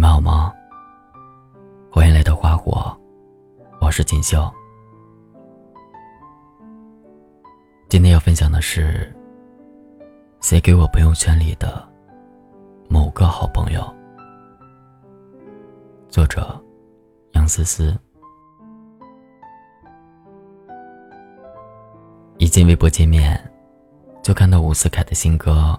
[0.00, 0.50] 们好吗？
[1.92, 2.98] 欢迎来到花火，
[3.82, 4.50] 我是锦绣。
[7.90, 9.14] 今天要分享的是
[10.40, 11.86] 写给我朋友圈里的
[12.88, 13.94] 某个好朋友，
[16.08, 16.58] 作者
[17.32, 17.94] 杨思思。
[22.38, 23.38] 一进微博界面，
[24.22, 25.78] 就看到伍思凯的新歌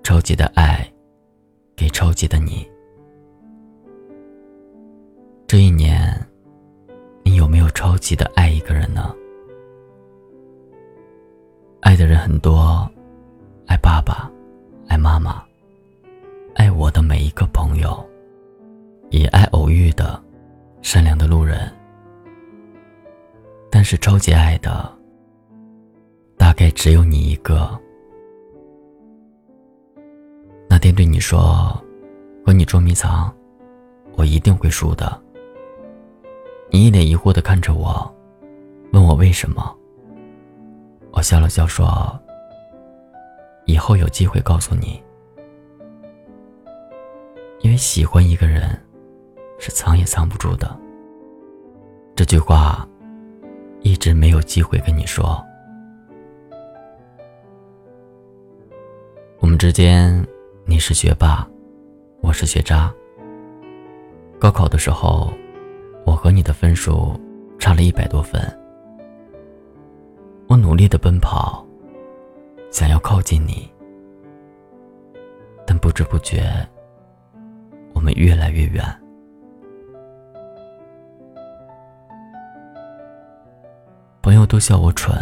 [0.02, 0.86] 《超级的爱
[1.74, 2.62] 给超级的你》。
[5.52, 6.18] 这一年，
[7.24, 9.14] 你有没有超级的爱一个人呢？
[11.82, 12.90] 爱的人很多，
[13.66, 14.32] 爱爸爸，
[14.88, 15.44] 爱妈妈，
[16.54, 18.02] 爱我的每一个朋友，
[19.10, 20.18] 也爱偶遇的
[20.80, 21.70] 善良的路人。
[23.70, 24.90] 但是超级爱的，
[26.38, 27.78] 大概只有你一个。
[30.66, 31.78] 那天对你说，
[32.42, 33.30] 和你捉迷藏，
[34.16, 35.21] 我一定会输的。
[36.74, 38.10] 你一脸疑惑的看着我，
[38.94, 39.76] 问我为什么。
[41.10, 42.18] 我笑了笑说
[43.66, 44.98] ：“以后有机会告诉你，
[47.60, 48.70] 因为喜欢一个人，
[49.58, 50.74] 是藏也藏不住的。”
[52.16, 52.88] 这句话，
[53.82, 55.44] 一直没有机会跟你说。
[59.40, 60.26] 我们之间，
[60.64, 61.46] 你是学霸，
[62.22, 62.90] 我是学渣。
[64.38, 65.30] 高考的时候。
[66.04, 67.18] 我和你的分数
[67.58, 68.40] 差了一百多分，
[70.48, 71.66] 我努力的奔跑，
[72.70, 73.70] 想要靠近你，
[75.66, 76.44] 但不知不觉，
[77.94, 78.84] 我们越来越远。
[84.20, 85.14] 朋友都笑我蠢，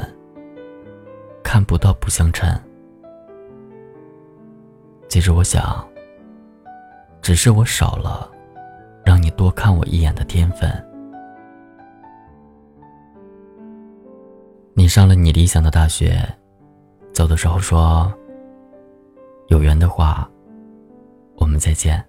[1.42, 2.48] 看不到不相称。
[5.08, 5.84] 其实我想，
[7.20, 8.30] 只是我少了。
[9.20, 10.70] 你多看我一眼的天分。
[14.74, 16.26] 你上了你理想的大学，
[17.12, 18.12] 走的时候说
[19.48, 20.28] ：“有缘的话，
[21.36, 22.02] 我们再见。”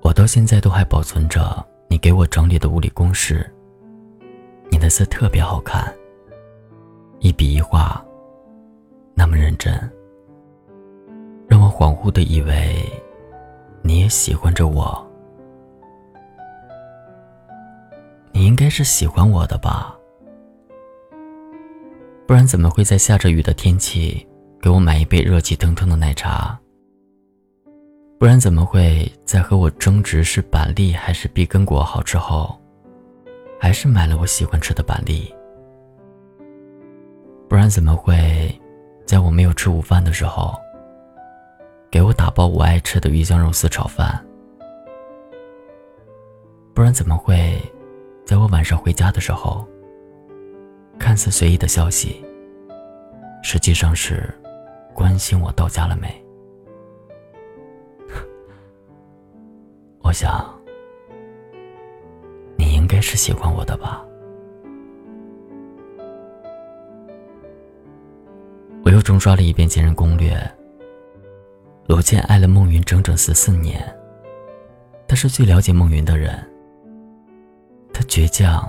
[0.00, 3.48] 我到现在都还保存着你给我整理的物理公式。
[4.70, 5.92] 你的字特别好看，
[7.18, 8.02] 一笔一画，
[9.14, 9.74] 那么认真，
[11.46, 12.82] 让我恍惚的以为。
[13.82, 15.09] 你也喜欢着我，
[18.50, 19.96] 应该是喜欢我的吧？
[22.26, 24.26] 不然怎么会在下着雨的天气
[24.60, 26.58] 给我买一杯热气腾腾的奶茶？
[28.18, 32.60] 不然怎么会在和我争执是板栗还是碧根果好之后，
[33.60, 35.32] 还是买了我喜欢吃的板栗？
[37.48, 38.52] 不然怎么会，
[39.06, 40.52] 在我没有吃午饭的时候？
[41.88, 44.20] 给我打包我爱吃的鱼香肉丝炒饭，
[46.74, 47.56] 不然怎么会，
[48.30, 49.66] 在我晚上回家的时候，
[51.00, 52.24] 看似随意的消息，
[53.42, 54.32] 实际上是
[54.94, 56.08] 关心我到家了没？
[59.98, 60.48] 我想，
[62.56, 64.00] 你应该是喜欢我的吧。
[68.84, 70.34] 我又重刷了一遍《坚人攻略》。
[71.88, 73.82] 罗茜爱了孟云整整十四年，
[75.08, 76.48] 他是最了解孟云的人。
[78.00, 78.66] 他倔强、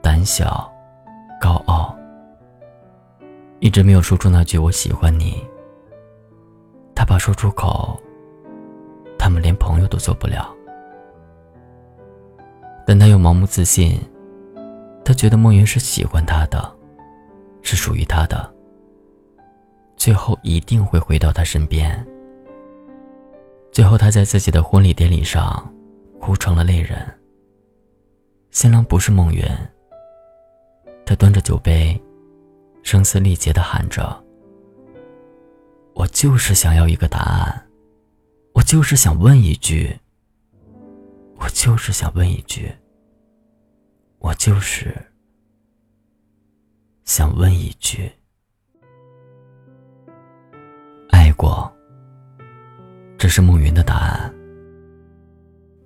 [0.00, 0.72] 胆小、
[1.38, 1.94] 高傲，
[3.60, 5.46] 一直没有说出那句“我喜欢你”。
[6.96, 8.00] 他怕说出口，
[9.18, 10.50] 他们连朋友都做不了。
[12.86, 14.00] 但他又盲目自信，
[15.04, 16.74] 他觉得孟云是喜欢他的，
[17.60, 18.50] 是属于他的，
[19.94, 22.02] 最后一定会回到他身边。
[23.70, 25.70] 最后，他在自己的婚礼典礼上
[26.18, 27.06] 哭成了泪人。
[28.64, 29.44] 新郎不是孟云，
[31.04, 32.02] 他端着酒杯，
[32.82, 34.24] 声嘶力竭的喊着
[35.92, 37.68] ：“我就是想要一个答案，
[38.54, 39.94] 我就是想问一句，
[41.36, 42.74] 我就是想问一句，
[44.18, 44.96] 我就是
[47.04, 48.10] 想问一句，
[51.10, 51.70] 爱过。”
[53.20, 54.34] 这是梦云的答案。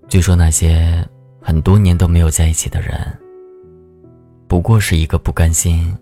[0.08, 1.04] 据说那些
[1.48, 2.94] 很多年都没有在一起的人，
[4.46, 5.96] 不过是一个不甘心，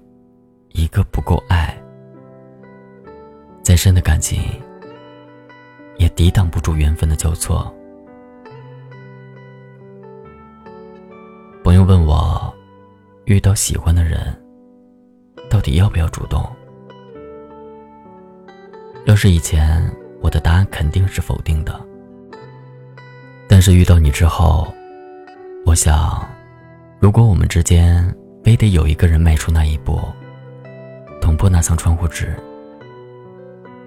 [0.73, 1.73] 一个不够爱。
[3.63, 4.43] 再深的感情，
[5.99, 7.73] 也抵挡不住缘分的交错。
[11.63, 12.53] 朋友问我，
[13.27, 14.37] 遇到喜欢的人，
[15.49, 16.45] 到底要不要主动？
[19.05, 19.89] 要是以前。
[20.23, 21.81] 我的答案肯定是否定的。
[23.47, 24.75] 但是遇到你之后，
[25.67, 26.25] 我想，
[27.01, 30.01] 如果我们之间非得有一个人迈出那一步，
[31.21, 32.37] 捅破那层窗户纸，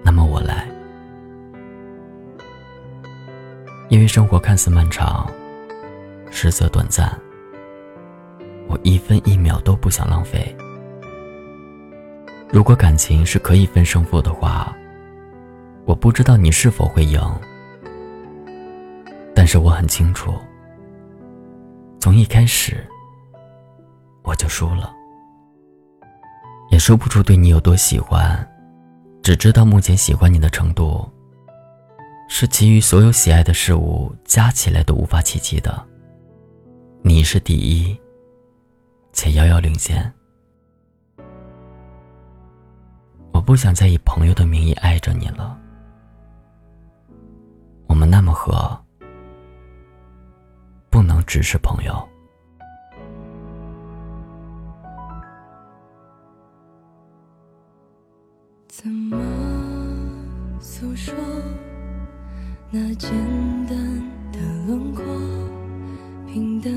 [0.02, 0.68] 那么我来。
[3.88, 5.26] 因为生活看似漫长，
[6.30, 7.18] 实则短暂，
[8.68, 10.54] 我一分一秒都不想浪费。
[12.50, 14.76] 如果感情是可以分胜负的话，
[15.86, 17.18] 我不知道你是否会赢。
[19.34, 20.34] 但是我很清楚，
[22.00, 22.86] 从一开始
[24.22, 24.90] 我就输了，
[26.70, 28.48] 也说不出对你有多喜欢，
[29.22, 31.06] 只知道目前喜欢你的程度，
[32.26, 35.86] 是其余所有喜爱的事物加起来都无法企及的。
[37.02, 37.94] 你是第一，
[39.12, 40.10] 且遥遥领先。
[43.32, 45.54] 我不想再以朋友的名义爱着你了，
[47.86, 48.78] 我们那么合。
[51.30, 52.08] 只是朋友。
[58.66, 59.16] 怎么
[60.58, 61.14] 诉说
[62.68, 63.08] 那简
[63.68, 63.76] 单
[64.32, 65.04] 的轮廓？
[66.26, 66.72] 平淡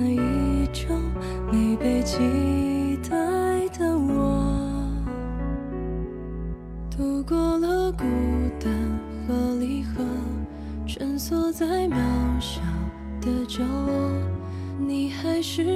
[15.55, 15.67] 是一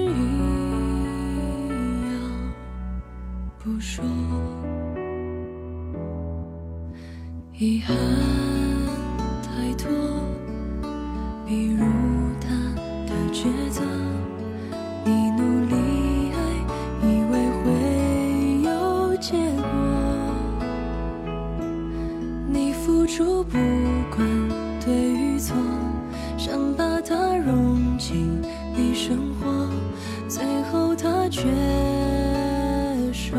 [2.02, 2.10] 样
[3.60, 4.04] 不说，
[7.54, 7.96] 遗憾
[9.44, 9.88] 太多，
[11.46, 11.86] 比如
[12.42, 12.50] 他
[13.06, 13.84] 的抉择，
[15.06, 15.76] 你努力
[16.34, 16.38] 爱，
[17.04, 17.66] 以为会
[18.64, 19.70] 有结果，
[22.52, 23.60] 你付出不
[24.10, 24.28] 管
[24.84, 25.56] 对与错。
[26.36, 28.42] 想把它融进
[28.80, 29.68] 你生活，
[30.30, 31.42] 最后他却
[33.12, 33.36] 说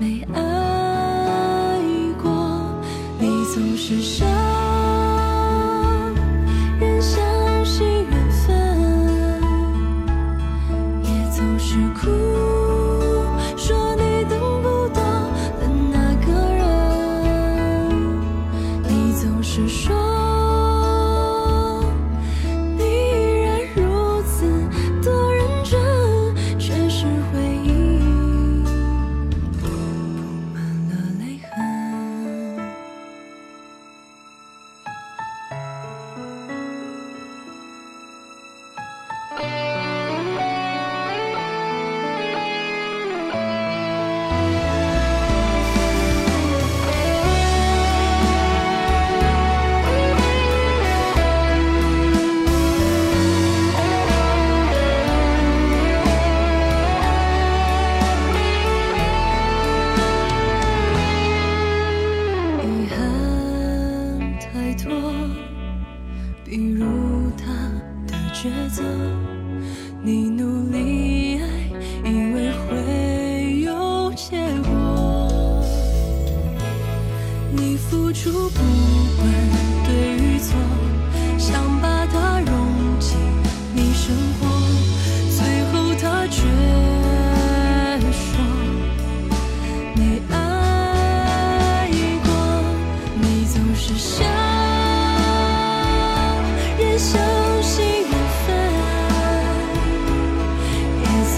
[0.00, 1.78] 没爱
[2.20, 2.60] 过。
[3.20, 4.02] 你总是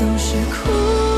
[0.00, 1.09] 总是哭。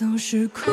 [0.00, 0.70] 总是哭。